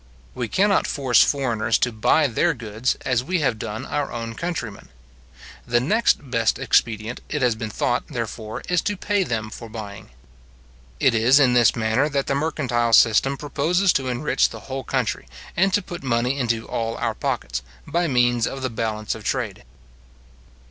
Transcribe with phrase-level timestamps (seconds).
[0.33, 4.89] We cannot force foreigners to buy their goods, as we have done our own countrymen.
[5.67, 10.09] The next best expedient, it has been thought, therefore, is to pay them for buying.
[10.99, 15.27] It is in this manner that the mercantile system proposes to enrich the whole country,
[15.55, 19.65] and to put money into all our pockets, by means of the balance of trade.